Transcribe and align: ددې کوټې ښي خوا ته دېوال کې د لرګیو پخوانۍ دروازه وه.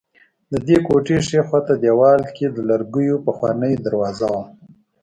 ددې 0.51 0.77
کوټې 0.87 1.17
ښي 1.27 1.39
خوا 1.47 1.59
ته 1.67 1.73
دېوال 1.83 2.21
کې 2.35 2.45
د 2.49 2.57
لرګیو 2.69 3.23
پخوانۍ 3.25 3.73
دروازه 3.85 4.27
وه. 4.33 4.43